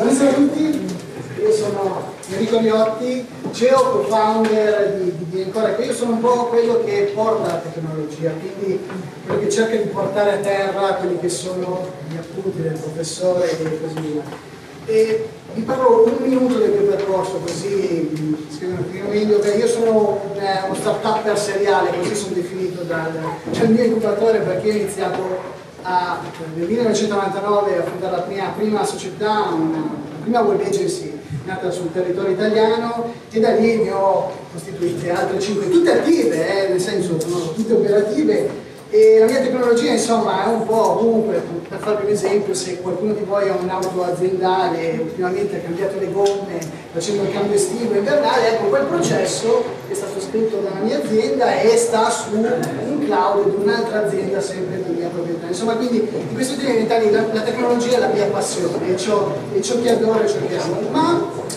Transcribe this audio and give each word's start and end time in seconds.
Buonasera 0.00 0.30
a 0.30 0.32
tutti, 0.32 0.96
io 1.42 1.52
sono 1.52 2.14
Enrico 2.30 2.58
Miotti, 2.60 3.26
CEO 3.50 3.82
co-founder 3.82 4.94
di, 4.94 5.12
di 5.28 5.42
Ancora, 5.42 5.76
io 5.76 5.92
sono 5.92 6.12
un 6.12 6.20
po' 6.20 6.46
quello 6.46 6.82
che 6.82 7.12
porta 7.14 7.48
la 7.48 7.58
tecnologia, 7.58 8.30
quindi 8.30 8.80
quello 9.26 9.40
che 9.42 9.50
cerca 9.50 9.76
di 9.76 9.88
portare 9.88 10.32
a 10.32 10.36
terra 10.38 10.94
quelli 10.94 11.18
che 11.18 11.28
sono 11.28 11.86
gli 12.08 12.16
appunti 12.16 12.62
del 12.62 12.78
professore 12.78 13.50
e 13.50 13.80
così 13.82 14.00
via. 14.00 14.22
E 14.86 15.28
vi 15.52 15.60
parlo 15.64 16.06
un 16.06 16.26
minuto 16.26 16.56
del 16.56 16.70
mio 16.70 16.96
percorso 16.96 17.32
così 17.32 18.46
spiego 18.48 18.76
un 18.76 18.84
pochino 18.84 19.08
meglio. 19.08 19.44
Io 19.54 19.68
sono 19.68 20.18
eh, 20.36 20.64
uno 20.64 20.74
start-upper 20.76 21.38
seriale, 21.38 21.98
così 21.98 22.14
sono 22.14 22.36
definito 22.36 22.84
dal, 22.84 23.12
dal 23.50 23.68
mio 23.68 23.84
incubatore 23.84 24.38
perché 24.38 24.70
ho 24.70 24.76
iniziato 24.76 25.58
a, 25.82 26.20
nel 26.54 26.66
1999 26.66 27.78
a 27.78 27.82
fondare 27.82 28.16
la 28.16 28.24
mia 28.26 28.52
prima 28.56 28.84
società, 28.84 29.48
una, 29.52 30.08
prima 30.22 30.40
web 30.40 30.60
agency 30.60 31.18
nata 31.44 31.70
sul 31.70 31.92
territorio 31.92 32.32
italiano 32.32 33.12
e 33.30 33.40
da 33.40 33.54
lì 33.54 33.82
ne 33.82 33.90
ho 33.92 34.30
costituite 34.52 35.10
altre 35.10 35.40
5, 35.40 35.70
tutte 35.70 35.92
attive, 35.92 36.64
eh, 36.64 36.68
nel 36.68 36.80
senso 36.80 37.18
sono 37.20 37.52
tutte 37.52 37.72
operative. 37.72 38.68
E 38.92 39.20
la 39.20 39.26
mia 39.26 39.40
tecnologia 39.40 39.92
insomma 39.92 40.44
è 40.44 40.48
un 40.48 40.66
po' 40.66 40.98
ovunque, 40.98 41.40
per 41.68 41.78
farvi 41.78 42.06
un 42.06 42.10
esempio, 42.10 42.54
se 42.54 42.80
qualcuno 42.80 43.12
di 43.12 43.22
voi 43.22 43.48
ha 43.48 43.54
un'auto 43.54 44.02
aziendale 44.02 44.98
ultimamente 45.00 45.58
ha 45.58 45.60
cambiato 45.60 46.00
le 46.00 46.10
gomme 46.10 46.58
facendo 46.92 47.22
il 47.22 47.32
cambio 47.32 47.54
estivo 47.54 47.94
invernale, 47.94 48.48
ecco 48.48 48.64
quel 48.64 48.86
processo 48.86 49.62
che 49.86 49.92
è 49.92 49.96
stato 49.96 50.20
scritto 50.20 50.56
dalla 50.56 50.84
mia 50.84 50.98
azienda 50.98 51.60
e 51.60 51.76
sta 51.76 52.10
su 52.10 52.34
un 52.34 52.99
cloud 53.10 53.56
di 53.56 53.62
un'altra 53.62 54.06
azienda 54.06 54.40
sempre 54.40 54.82
di 54.84 54.92
mia 54.92 55.08
proprietà. 55.08 55.48
Insomma 55.48 55.74
quindi 55.74 55.98
in 55.98 56.32
questi 56.34 56.54
ultimi 56.54 56.76
vent'anni 56.76 57.10
la, 57.10 57.24
la, 57.32 57.40
tecnologia 57.42 57.96
è 57.96 57.98
la 57.98 58.08
mia 58.08 58.26
passione 58.26 58.94
e 58.94 58.96
ciò, 58.96 59.34
e 59.52 59.60
ciò 59.60 59.80
che 59.80 59.90
adoro 59.90 60.22
e 60.22 60.28
ciò 60.28 60.38
che 60.46 60.58
amo. 60.58 60.80
Ma 60.90 61.48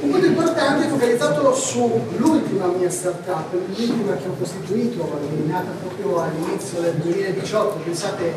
un 0.00 0.10
punto 0.10 0.26
importante 0.26 0.86
è 0.86 0.88
focalizzato 0.88 1.54
sull'ultima 1.54 2.66
mia 2.76 2.90
startup, 2.90 3.52
l'ultima 3.52 4.16
che 4.16 4.26
ho 4.26 4.34
costituito, 4.36 5.08
nata 5.46 5.70
proprio 5.80 6.22
all'inizio 6.22 6.80
del 6.80 6.94
2018, 6.94 7.80
pensate 7.84 8.32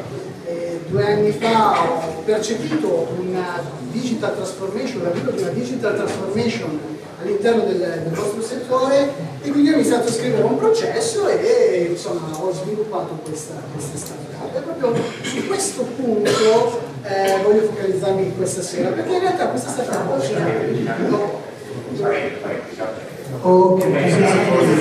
eh, 0.46 0.82
due 0.88 1.06
anni 1.12 1.32
fa 1.32 1.82
ho 1.82 2.22
percepito 2.24 3.08
una 3.20 3.60
digital 3.92 4.36
transformation, 4.36 5.02
l'avvio 5.02 5.32
di 5.32 5.42
una 5.42 5.52
digital 5.52 5.96
transformation 5.96 6.80
all'interno 7.22 7.64
del, 7.64 7.78
del, 7.78 8.14
vostro 8.14 8.42
settore 8.42 9.10
e 9.42 9.50
quindi 9.50 9.70
ho 9.70 9.74
iniziato 9.74 10.08
a 10.08 10.12
scrivere 10.12 10.44
un 10.44 10.58
processo 10.58 11.28
e 11.28 11.88
insomma 11.92 12.28
ho 12.38 12.54
sviluppato 12.54 13.20
questa, 13.24 13.56
questa 13.74 13.98
startup. 13.98 14.56
E 14.56 14.60
proprio 14.60 14.94
su 15.22 15.48
questo 15.48 15.84
punto 15.84 16.82
eh, 17.04 17.42
voglio 17.44 17.62
focalizzarmi 17.62 18.34
questa 18.36 18.62
sera, 18.62 18.90
perché 18.90 19.14
in 19.14 19.20
realtà 19.20 19.48
questa 19.48 19.70
startup 19.70 20.20
c'è 20.20 20.34
Ok, 23.42 23.84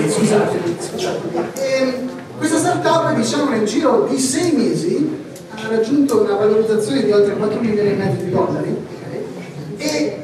scusate, 0.09 0.59
scusate. 0.79 1.29
Ehm, 1.55 2.11
questa 2.39 2.59
startup 2.59 3.15
diciamo 3.15 3.51
nel 3.51 3.65
giro 3.65 4.07
di 4.09 4.19
sei 4.19 4.53
mesi 4.53 5.23
ha 5.55 5.69
raggiunto 5.69 6.23
una 6.23 6.35
valorizzazione 6.35 7.05
di 7.05 7.13
oltre 7.13 7.37
4 7.37 7.61
milioni 7.61 7.91
e 7.91 7.95
mezzo 7.95 8.23
di 8.23 8.31
dollari 8.31 8.77
okay? 8.97 9.25
e 9.77 10.23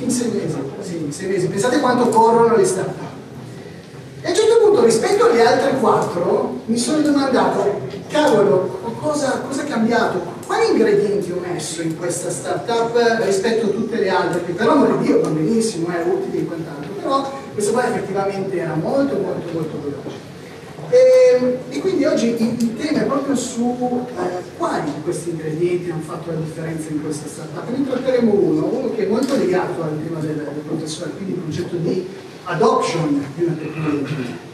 in 0.00 0.10
sei 0.10 0.30
mesi, 0.30 0.56
sì, 0.86 1.06
sei 1.10 1.28
mesi, 1.28 1.48
pensate 1.48 1.80
quanto 1.80 2.08
corrono 2.08 2.56
le 2.56 2.64
startup. 2.64 3.14
E 4.22 4.26
a 4.26 4.30
un 4.30 4.34
certo 4.36 4.58
punto 4.64 4.84
rispetto 4.84 5.24
alle 5.24 5.44
altre 5.44 5.78
quattro 5.78 6.60
mi 6.66 6.78
sono 6.78 7.00
domandato, 7.00 7.80
cavolo, 8.08 8.94
cosa, 9.00 9.42
cosa 9.46 9.62
è 9.62 9.66
cambiato? 9.66 10.34
quali 10.46 10.68
ingredienti 10.68 11.32
ho 11.32 11.40
messo 11.44 11.82
in 11.82 11.98
questa 11.98 12.30
startup 12.30 12.96
rispetto 13.24 13.66
a 13.66 13.70
tutte 13.70 13.98
le 13.98 14.08
altre, 14.08 14.44
che 14.44 14.52
per 14.52 14.68
amore 14.68 14.96
di 14.98 15.06
Dio 15.06 15.20
vanno 15.20 15.34
benissimo, 15.34 15.88
è 15.88 16.04
utile 16.06 16.38
in 16.38 16.46
quant'altro, 16.46 16.92
però 17.02 17.30
questa 17.52 17.72
qua 17.72 17.88
effettivamente 17.88 18.56
era 18.56 18.74
molto 18.74 19.16
molto 19.16 19.52
molto 19.52 19.80
veloce. 19.82 20.25
E, 20.88 20.96
ehm, 21.34 21.56
e 21.70 21.80
quindi 21.80 22.04
oggi 22.04 22.28
il, 22.28 22.56
il, 22.62 22.76
tema 22.76 23.00
è 23.00 23.04
proprio 23.04 23.34
su 23.34 24.06
eh, 24.16 24.42
quali 24.56 24.92
di 24.92 25.02
questi 25.02 25.30
ingredienti 25.30 25.90
hanno 25.90 26.02
fatto 26.02 26.30
la 26.30 26.38
differenza 26.38 26.90
in 26.90 27.02
questa 27.02 27.28
startup. 27.28 27.68
Ne 27.68 27.86
tratteremo 27.86 28.32
uno, 28.32 28.66
uno 28.66 28.94
che 28.94 29.06
è 29.06 29.08
molto 29.08 29.36
legato 29.36 29.82
al 29.82 29.98
tema 30.02 30.20
del, 30.20 30.36
del 30.36 30.62
professore, 30.66 31.10
quindi 31.10 31.32
il 31.32 31.40
concetto 31.42 31.76
di 31.76 32.08
adoption 32.44 33.24
di 33.34 33.44
una 33.44 33.56
tecnologia. 33.58 34.44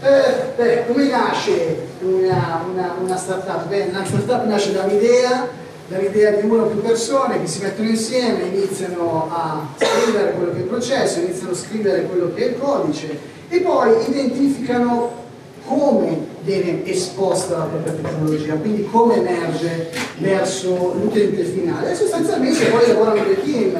Eh, 0.00 0.52
beh, 0.56 0.86
come 0.86 1.08
nasce 1.08 1.86
una, 2.00 2.64
una, 2.70 2.94
una 3.00 3.16
startup? 3.16 3.66
Beh, 3.66 3.86
una 3.90 4.04
startup 4.04 4.44
nasce 4.44 4.72
da 4.72 4.84
un'idea, 4.84 5.48
dall'idea 5.88 6.30
di 6.32 6.46
una 6.46 6.64
o 6.64 6.66
più 6.66 6.82
persone 6.82 7.40
che 7.40 7.46
si 7.46 7.62
mettono 7.62 7.88
insieme, 7.88 8.44
iniziano 8.44 9.28
a 9.30 9.66
scrivere 9.76 10.32
quello 10.32 10.52
che 10.52 10.58
è 10.58 10.60
il 10.60 10.66
processo, 10.66 11.20
iniziano 11.20 11.52
a 11.52 11.56
scrivere 11.56 12.02
quello 12.04 12.32
che 12.32 12.44
è 12.44 12.48
il 12.50 12.58
codice 12.58 13.18
e 13.48 13.60
poi 13.60 14.08
identificano 14.08 15.22
come 15.66 16.26
viene 16.42 16.84
esposta 16.86 17.58
la 17.58 17.64
propria 17.64 17.92
tecnologia, 17.92 18.54
quindi 18.54 18.86
come 18.90 19.16
emerge 19.16 19.90
verso 20.18 20.94
l'utente 21.00 21.44
finale. 21.44 21.92
E 21.92 21.94
sostanzialmente 21.94 22.64
poi 22.66 22.86
lavorano 22.86 23.24
dei 23.24 23.42
team 23.42 23.76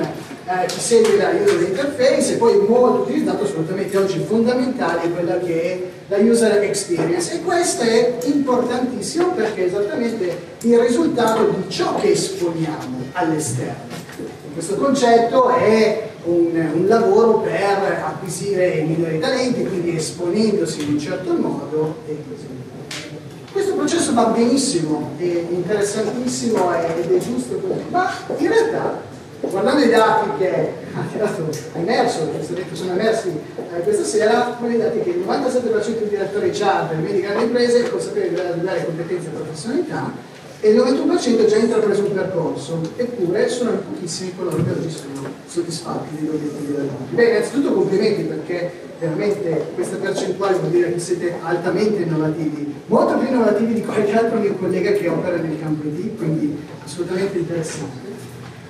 eh, 0.47 0.69
ci 0.69 0.79
segue 0.81 1.17
la 1.17 1.31
user 1.31 1.63
interface 1.63 2.35
e 2.35 2.37
poi 2.37 2.59
molto 2.67 3.03
utilizzato 3.03 3.45
assolutamente 3.45 3.97
oggi 3.97 4.23
fondamentale 4.27 5.11
quella 5.11 5.39
che 5.39 5.63
è 5.63 5.81
la 6.09 6.19
user 6.19 6.63
experience 6.63 7.33
e 7.33 7.43
questo 7.43 7.83
è 7.83 8.19
importantissimo 8.25 9.33
perché 9.33 9.63
è 9.63 9.67
esattamente 9.67 10.39
il 10.61 10.79
risultato 10.79 11.45
di 11.45 11.71
ciò 11.71 11.95
che 11.97 12.11
esponiamo 12.11 12.99
all'esterno. 13.13 14.04
Questo 14.53 14.77
concetto 14.77 15.49
è 15.49 16.11
un, 16.25 16.71
un, 16.75 16.87
lavoro 16.87 17.41
per 17.41 18.03
acquisire 18.05 18.83
migliori 18.83 19.19
talenti, 19.19 19.65
quindi 19.65 19.97
esponendosi 19.97 20.83
in 20.83 20.93
un 20.93 20.99
certo 21.01 21.33
modo 21.33 21.97
e 22.07 22.17
così 22.29 22.47
via. 22.47 23.13
Questo 23.51 23.75
processo 23.75 24.15
va 24.15 24.27
benissimo, 24.27 25.13
è 25.17 25.23
interessantissimo 25.23 26.73
ed 26.75 27.13
è 27.13 27.19
giusto 27.19 27.57
così, 27.57 27.85
ma 27.91 28.11
in 28.37 28.49
realtà 28.49 29.13
guardando 29.41 29.85
i 29.85 29.91
dati 29.91 30.29
che 30.39 30.73
ha 30.95 31.79
emerso, 31.79 32.31
che 32.31 32.77
sono 32.77 32.93
emersi 32.93 33.29
eh, 33.29 33.81
questa 33.81 34.05
sera, 34.05 34.57
dati 34.59 35.01
che 35.01 35.11
il 35.11 35.25
97% 35.27 35.99
dei 35.99 36.09
direttori 36.09 36.51
charter 36.51 36.97
delle 36.99 37.21
grandi 37.21 37.45
imprese 37.45 37.85
è 37.85 37.91
consapevole 37.91 38.55
di 38.55 38.61
dare 38.65 38.85
competenze 38.85 39.27
e 39.27 39.31
professionalità 39.31 40.33
e 40.65 40.71
il 40.71 40.79
91% 40.79 41.47
già 41.47 41.57
intrapreso 41.59 42.07
un 42.07 42.15
percorso, 42.15 42.81
eppure 42.97 43.51
sono 43.51 43.73
pochissimi 43.73 44.33
coloro 44.35 44.57
che 44.65 44.71
oggi 44.71 44.89
sono 44.89 45.29
soddisfatti 45.47 46.15
degli 46.15 46.27
obiettivi 46.27 46.73
mondo. 46.73 46.91
Beh, 47.11 47.29
innanzitutto 47.29 47.75
complimenti 47.75 48.23
perché 48.23 48.73
veramente 48.99 49.67
questa 49.75 49.97
percentuale 49.97 50.57
vuol 50.57 50.71
dire 50.71 50.91
che 50.91 50.99
siete 50.99 51.35
altamente 51.43 52.05
innovativi, 52.05 52.77
molto 52.87 53.19
più 53.19 53.29
innovativi 53.29 53.75
di 53.75 53.83
qualche 53.83 54.17
altro 54.17 54.39
mio 54.39 54.55
collega 54.55 54.93
che 54.93 55.07
opera 55.07 55.37
nel 55.37 55.61
campo 55.61 55.87
IT, 55.87 56.17
quindi 56.17 56.57
assolutamente 56.83 57.37
interessante. 57.37 58.09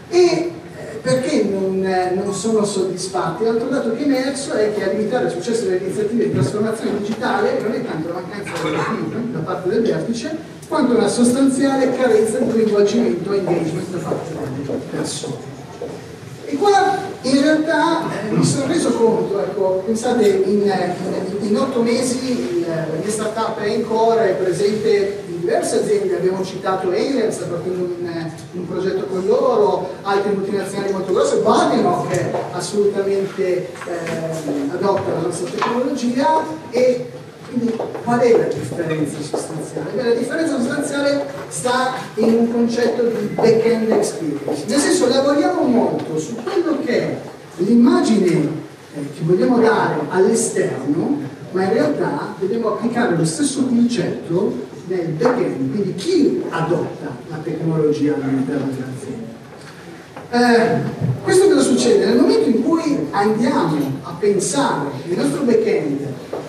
E 0.08 0.50
perché 1.04 1.44
non, 1.44 1.84
eh, 1.84 2.14
non, 2.14 2.32
sono 2.32 2.64
soddisfatti? 2.64 3.44
L'altro 3.44 3.68
dato 3.68 3.94
che 3.94 4.04
è 4.04 4.06
emerso 4.06 4.54
è 4.54 4.74
che 4.74 4.84
a 4.84 4.92
limitare 4.92 5.26
il 5.26 5.32
successo 5.32 5.64
delle 5.64 5.84
iniziative 5.84 6.24
di 6.24 6.32
trasformazione 6.32 6.96
digitale 6.96 7.60
non 7.60 7.72
è 7.72 7.84
tanto 7.84 8.08
la 8.08 8.14
mancanza 8.14 8.52
di 8.52 8.70
team 8.70 9.32
da 9.32 9.40
parte 9.40 9.68
del 9.68 9.82
vertice, 9.82 10.34
quanto 10.66 10.96
una 10.96 11.08
sostanziale 11.08 11.94
carenza 11.94 12.38
di 12.38 12.50
coinvolgimento 12.50 13.32
e 13.34 13.36
engagement 13.36 13.90
da 13.90 13.98
parte 13.98 14.32
delle 14.64 14.78
persone. 14.90 15.52
E 16.46 16.56
qua 16.56 16.96
in 17.20 17.42
realtà 17.42 18.10
eh, 18.10 18.13
mi 18.36 18.44
sono 18.44 18.66
reso 18.66 18.90
conto, 18.92 19.40
ecco, 19.40 19.82
pensate 19.86 20.28
in, 20.28 20.68
eh, 20.68 20.94
in, 21.40 21.48
in 21.48 21.56
otto 21.56 21.82
mesi 21.82 22.54
la 22.66 22.86
mia 23.00 23.10
startup 23.10 23.58
è 23.58 23.68
in 23.68 23.86
core, 23.86 24.30
è 24.30 24.34
presente 24.42 25.22
diverse 25.26 25.80
aziende, 25.80 26.16
abbiamo 26.16 26.44
citato 26.44 26.88
Alien, 26.88 27.30
sta 27.30 27.46
partendo 27.46 27.84
un, 27.84 28.30
un, 28.52 28.66
progetto 28.66 29.04
con 29.04 29.24
loro, 29.26 29.90
altre 30.02 30.32
multinazionali 30.32 30.92
molto 30.92 31.12
grosse, 31.12 31.36
Badenoch 31.36 32.08
che 32.08 32.30
assolutamente 32.52 33.68
eh, 33.68 34.70
adotta 34.72 35.12
la 35.12 35.20
nostra 35.20 35.50
tecnologia. 35.50 36.42
E 36.70 37.10
quindi 37.48 37.76
qual 38.02 38.18
è 38.18 38.36
la 38.36 38.52
differenza 38.52 39.18
sostanziale? 39.20 39.90
Beh, 39.94 40.02
la 40.02 40.14
differenza 40.14 40.56
sostanziale 40.58 41.26
sta 41.48 41.94
in 42.14 42.34
un 42.34 42.52
concetto 42.52 43.02
di 43.02 43.26
back-end 43.26 43.90
experience, 43.90 44.64
nel 44.66 44.80
senso 44.80 45.08
lavoriamo 45.08 45.62
molto 45.62 46.18
su 46.18 46.34
quello 46.42 46.78
che 46.84 46.98
è 46.98 47.16
l'immagine 47.56 48.32
eh, 48.94 49.10
che 49.14 49.22
vogliamo 49.22 49.58
dare 49.60 50.00
all'esterno, 50.08 51.18
ma 51.52 51.64
in 51.64 51.72
realtà 51.72 52.34
dobbiamo 52.38 52.74
applicare 52.74 53.16
lo 53.16 53.24
stesso 53.24 53.64
concetto 53.64 54.72
nel 54.86 55.08
back-end, 55.08 55.70
quindi 55.70 55.94
chi 55.94 56.42
adotta 56.50 57.16
la 57.28 57.36
tecnologia 57.36 58.14
all'interno 58.14 58.70
dell'azienda. 58.72 59.32
Eh, 60.30 61.22
questo 61.22 61.46
cosa 61.46 61.60
succede? 61.60 62.06
Nel 62.06 62.18
momento 62.18 62.48
in 62.48 62.62
cui 62.62 63.06
andiamo 63.10 63.76
a 64.02 64.16
pensare 64.18 64.90
il 65.08 65.16
nostro 65.16 65.42
back-end 65.42 66.00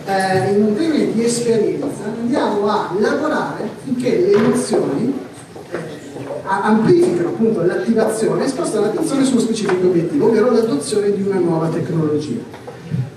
eh, 0.06 0.54
in 0.54 0.63
un 0.63 0.75
termine 0.75 1.13
di 1.13 1.24
esperienza, 1.24 2.04
andiamo 2.19 2.68
a 2.68 2.94
lavorare 2.98 3.69
finché 3.84 4.19
le 4.19 4.31
emozioni 4.31 5.13
amplificano 6.45 7.30
appunto 7.30 7.63
l'attivazione 7.63 8.45
e 8.45 8.47
spostano 8.47 8.86
l'attenzione 8.86 9.25
su 9.25 9.31
uno 9.31 9.42
specifico 9.42 9.88
obiettivo, 9.88 10.27
ovvero 10.27 10.51
l'adozione 10.51 11.12
di 11.12 11.21
una 11.21 11.39
nuova 11.39 11.68
tecnologia. 11.69 12.39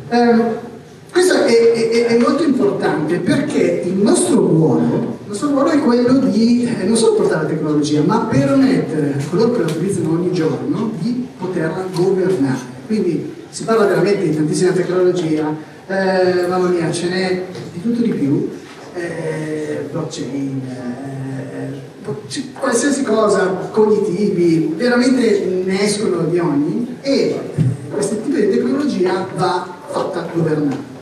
Eh, 0.09 0.67
questo 1.11 1.45
è, 1.45 1.73
è, 1.73 2.07
è, 2.07 2.19
molto 2.19 2.43
importante 2.43 3.19
perché 3.19 3.83
il 3.85 3.95
nostro 3.95 4.37
ruolo, 4.37 4.85
il 4.85 5.29
nostro 5.29 5.49
ruolo 5.51 5.71
è 5.71 5.79
quello 5.81 6.19
di 6.19 6.65
eh, 6.65 6.85
non 6.85 6.97
solo 6.97 7.15
portare 7.15 7.43
la 7.45 7.49
tecnologia, 7.49 8.03
ma 8.03 8.21
permettere 8.21 9.15
a 9.19 9.25
coloro 9.29 9.53
che 9.53 9.59
la 9.61 9.67
utilizzano 9.67 10.13
ogni 10.13 10.33
giorno 10.33 10.93
di 11.01 11.27
poterla 11.37 11.85
governare. 11.95 12.77
Quindi 12.87 13.35
si 13.51 13.65
parla 13.65 13.87
veramente 13.87 14.29
di 14.29 14.35
tantissima 14.35 14.73
tecnologia, 14.73 15.55
eh, 15.87 16.47
mamma 16.49 16.69
mia, 16.69 16.91
ce 16.91 17.09
n'è 17.09 17.45
di 17.73 17.83
tutto 17.83 18.03
di 18.03 18.11
più, 18.11 18.49
eh, 18.95 19.89
blockchain, 19.91 20.61
eh, 20.67 21.28
qualsiasi 22.59 23.03
cosa, 23.03 23.69
cognitivi, 23.71 24.75
veramente 24.77 25.63
ne 25.65 25.83
escono 25.83 26.23
di 26.23 26.39
ogni 26.39 26.97
e 27.01 27.41
questo 27.91 28.21
tipo 28.21 28.37
di 28.37 28.49
tecnologia 28.51 29.27
va 29.37 29.77
fatta 29.89 30.29
governare. 30.33 30.97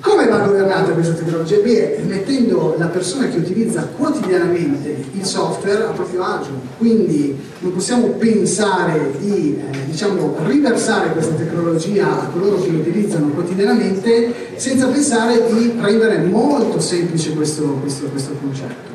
Come 0.00 0.28
va 0.28 0.38
governata 0.40 0.92
questa 0.92 1.14
tecnologia? 1.14 1.56
Beh, 1.60 2.00
mettendo 2.06 2.74
la 2.76 2.88
persona 2.88 3.26
che 3.28 3.38
utilizza 3.38 3.88
quotidianamente 3.96 4.96
il 5.12 5.24
software 5.24 5.84
a 5.84 5.92
proprio 5.92 6.22
agio, 6.22 6.50
quindi 6.76 7.34
non 7.60 7.72
possiamo 7.72 8.08
pensare 8.08 9.12
di 9.18 9.58
eh, 9.58 9.86
diciamo, 9.86 10.36
riversare 10.44 11.10
questa 11.12 11.32
tecnologia 11.32 12.20
a 12.20 12.26
coloro 12.26 12.60
che 12.60 12.70
lo 12.70 12.80
utilizzano 12.80 13.28
quotidianamente 13.28 14.52
senza 14.56 14.88
pensare 14.88 15.42
di 15.50 15.72
rendere 15.80 16.18
molto 16.18 16.80
semplice 16.80 17.32
questo, 17.32 17.64
questo, 17.80 18.04
questo 18.08 18.32
concetto. 18.42 18.92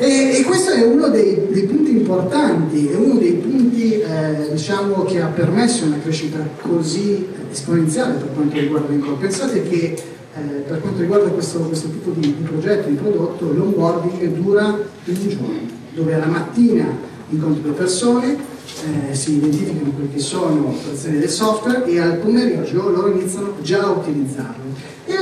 E, 0.00 0.38
e, 0.38 0.44
questo 0.44 0.70
è 0.70 0.84
uno 0.84 1.08
dei, 1.08 1.48
dei, 1.50 1.64
punti 1.64 1.90
importanti, 1.90 2.86
è 2.86 2.94
uno 2.94 3.18
dei 3.18 3.32
punti 3.32 3.98
eh, 3.98 4.50
diciamo, 4.52 5.02
che 5.02 5.20
ha 5.20 5.26
permesso 5.26 5.86
una 5.86 5.98
crescita 6.00 6.38
così 6.62 7.26
esponenziale 7.50 8.14
per 8.14 8.32
quanto 8.32 8.60
riguarda 8.60 8.92
l'Inco. 8.92 9.14
Pensate 9.14 9.62
che 9.64 9.96
eh, 10.36 10.40
per 10.68 10.80
quanto 10.80 11.00
riguarda 11.00 11.30
questo, 11.30 11.58
questo 11.60 11.88
tipo 11.88 12.10
di, 12.12 12.20
di, 12.20 12.42
progetto, 12.42 12.88
di 12.88 12.94
prodotto, 12.94 13.52
l'onboarding 13.52 14.24
dura 14.34 14.66
un 14.66 15.28
giorno, 15.28 15.58
dove 15.94 16.14
alla 16.14 16.26
mattina 16.26 16.86
incontro 17.30 17.68
le 17.68 17.74
persone, 17.74 18.36
eh, 19.10 19.14
si 19.16 19.32
identificano 19.32 19.90
quelli 19.90 20.12
che 20.12 20.20
sono 20.20 20.68
operazioni 20.68 21.18
del 21.18 21.28
software 21.28 21.84
e 21.86 21.98
al 21.98 22.18
pomeriggio 22.18 22.88
loro 22.88 23.10
iniziano 23.10 23.54
già 23.62 23.82
a 23.82 23.90
utilizzarlo. 23.90 24.62
E 25.06 25.16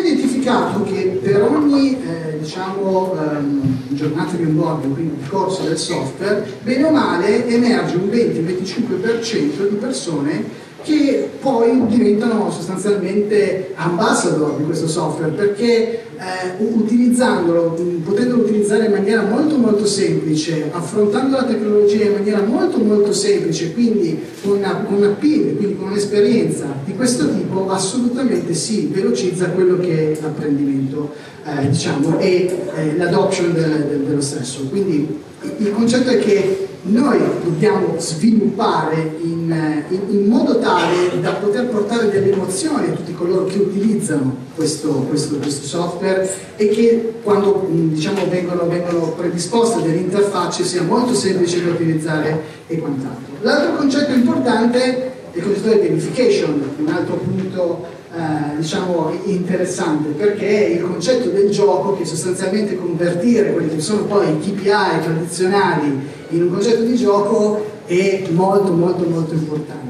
ho 0.49 0.57
identificato 0.57 0.83
che 0.85 1.19
per 1.23 1.43
ogni 1.43 1.99
eh, 2.01 2.39
diciamo, 2.39 3.17
ehm, 3.19 3.79
giornata 3.89 4.37
di 4.37 4.45
onboarding, 4.45 4.95
quindi 4.95 5.17
il 5.21 5.29
corso 5.29 5.63
del 5.63 5.77
software, 5.77 6.47
bene 6.63 6.85
o 6.85 6.91
male 6.91 7.47
emerge 7.47 7.97
un 7.97 8.09
20-25% 8.09 9.69
di 9.69 9.77
persone 9.77 10.65
che 10.87 11.31
poi 11.41 11.85
diventano 11.89 12.49
sostanzialmente 12.49 13.73
ambassador 13.75 14.57
di 14.57 14.63
questo 14.63 14.87
software 14.87 15.33
perché 15.33 15.65
eh, 15.65 16.65
utilizzandolo, 16.65 17.77
potendolo 18.05 18.43
utilizzare 18.43 18.87
in 18.87 18.93
maniera 18.93 19.23
molto 19.23 19.57
molto 19.57 19.85
semplice, 19.85 20.71
affrontando 20.71 21.39
la 21.39 21.43
tecnologia 21.43 22.05
in 22.05 22.13
maniera 22.13 22.41
molto 22.41 22.79
molto 22.79 23.13
semplice, 23.13 23.73
quindi 23.73 24.17
con 24.43 24.59
una, 24.59 24.85
con 24.87 24.99
una 24.99 25.09
PIL, 25.09 25.57
quindi 25.57 25.77
con 25.77 25.89
un'esperienza 25.89 26.67
di 26.85 26.95
questo 26.95 27.29
tipo, 27.35 27.69
assolutamente 27.69 28.55
si 28.55 28.89
velocizza 28.93 29.51
quello 29.51 29.81
che 29.81 30.13
è 30.13 30.19
l'apprendimento 30.23 31.13
eh, 31.45 31.69
diciamo, 31.69 32.21
e 32.21 32.49
eh, 32.77 32.97
l'adoption 32.97 33.53
del, 33.53 33.87
del, 33.89 34.01
dello 34.03 34.21
stesso. 34.21 34.69
Quindi 34.71 35.19
il 35.59 35.73
concetto 35.73 36.11
è 36.11 36.19
che 36.21 36.69
noi 36.89 37.19
dobbiamo 37.43 37.95
sviluppare 37.99 39.17
in, 39.23 39.85
in, 39.89 40.01
in, 40.09 40.27
modo 40.27 40.59
tale 40.59 41.21
da 41.21 41.33
poter 41.33 41.67
portare 41.67 42.11
delle 42.11 42.33
emozioni 42.33 42.89
a 42.89 42.93
tutti 42.93 43.13
coloro 43.15 43.45
che 43.45 43.59
utilizzano 43.59 44.37
questo, 44.55 44.91
questo, 45.09 45.37
questo 45.37 45.67
software 45.67 46.29
e 46.57 46.69
che 46.69 47.15
quando 47.23 47.67
diciamo, 47.69 48.29
vengono, 48.29 48.69
vengono, 48.69 49.13
predisposte 49.13 49.83
delle 49.83 49.97
interfacce 49.97 50.65
sia 50.65 50.83
molto 50.83 51.15
semplice 51.15 51.65
da 51.65 51.71
utilizzare 51.71 52.43
e 52.67 52.79
quant'altro. 52.79 53.35
L'altro 53.41 53.77
concetto 53.77 54.13
importante 54.13 54.83
è 54.83 55.13
il 55.33 55.43
concetto 55.43 55.69
di 55.69 55.89
gamification, 55.89 56.71
un 56.79 56.89
altro 56.89 57.17
punto 57.17 57.85
eh, 58.17 58.57
diciamo 58.57 59.13
interessante 59.25 60.11
perché 60.11 60.67
è 60.67 60.71
il 60.71 60.83
concetto 60.83 61.29
del 61.29 61.51
gioco 61.51 61.97
che 61.97 62.07
sostanzialmente 62.07 62.77
convertire 62.77 63.53
quelli 63.53 63.75
che 63.75 63.81
sono 63.81 64.05
poi 64.05 64.31
i 64.31 64.39
KPI 64.39 65.03
tradizionali 65.03 66.16
in 66.31 66.43
un 66.43 66.51
concetto 66.51 66.83
di 66.83 66.97
gioco 66.97 67.65
è 67.87 68.25
molto 68.31 68.73
molto 68.73 69.05
molto 69.09 69.35
importante. 69.35 69.85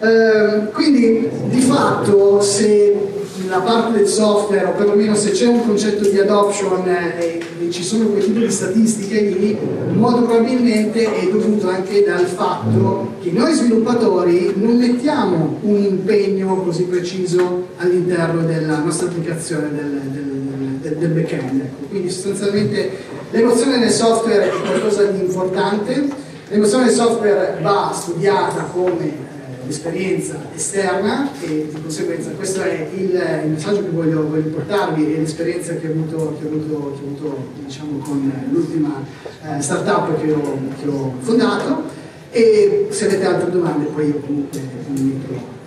Eh, 0.00 0.70
quindi 0.72 1.28
di 1.48 1.60
fatto 1.60 2.40
se 2.40 2.96
la 3.48 3.58
parte 3.58 3.98
del 3.98 4.06
software, 4.06 4.66
o 4.66 4.72
perlomeno 4.72 5.14
se 5.14 5.30
c'è 5.30 5.46
un 5.46 5.66
concetto 5.66 6.08
di 6.08 6.18
adoption 6.18 6.86
eh, 6.86 7.40
e 7.60 7.70
ci 7.70 7.82
sono 7.82 8.06
quel 8.06 8.24
tipo 8.24 8.38
di 8.38 8.50
statistiche 8.50 9.20
lì, 9.20 9.56
molto 9.92 10.22
probabilmente 10.22 11.14
è 11.14 11.28
dovuto 11.30 11.68
anche 11.68 12.04
dal 12.04 12.26
fatto 12.26 13.14
che 13.20 13.30
noi 13.30 13.52
sviluppatori 13.52 14.54
non 14.56 14.76
mettiamo 14.76 15.58
un 15.62 15.82
impegno 15.82 16.62
così 16.62 16.84
preciso 16.84 17.68
all'interno 17.76 18.42
della 18.42 18.78
nostra 18.78 19.08
applicazione 19.08 19.70
del, 19.74 20.00
del, 20.10 20.24
del, 20.80 20.96
del 20.96 21.10
back-end. 21.10 21.62
Quindi 21.88 22.10
sostanzialmente 22.10 22.90
l'emozione 23.30 23.78
nel 23.78 23.90
software 23.90 24.50
è 24.50 24.60
qualcosa 24.60 25.04
di 25.04 25.20
importante, 25.20 26.08
l'emozione 26.48 26.84
nel 26.86 26.94
software 26.94 27.58
va 27.62 27.92
studiata 27.94 28.62
come 28.72 29.28
l'esperienza 29.66 30.34
esterna 30.52 31.30
e 31.40 31.68
di 31.72 31.80
conseguenza 31.80 32.30
questo 32.30 32.60
è 32.62 32.88
il, 32.92 33.10
il 33.44 33.50
messaggio 33.50 33.82
che 33.82 33.90
voglio, 33.90 34.26
voglio 34.28 34.48
portarvi 34.48 35.14
e 35.14 35.18
l'esperienza 35.20 35.74
che 35.76 35.86
ho 35.86 35.90
avuto, 35.90 36.36
che 36.40 36.46
ho 36.46 36.48
avuto, 36.48 36.66
che 36.66 36.74
ho 36.74 37.06
avuto 37.06 37.46
diciamo, 37.64 37.98
con 37.98 38.32
l'ultima 38.50 39.04
eh, 39.44 39.62
startup 39.62 40.20
che 40.20 40.32
ho, 40.32 40.58
che 40.80 40.88
ho 40.88 41.14
fondato. 41.20 41.98
E 42.32 42.88
se 42.90 43.06
avete 43.06 43.26
altre 43.26 43.50
domande 43.50 43.86
poi 43.86 44.06
io 44.06 44.20
comunque 44.20 44.60
mi 44.88 45.00
metto 45.00 45.58